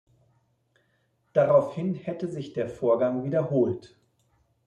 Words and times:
Daraufhin 1.33 1.93
hätte 1.93 2.27
sich 2.27 2.53
der 2.53 2.67
Vorgang 2.67 3.23
wiederholt. 3.23 3.99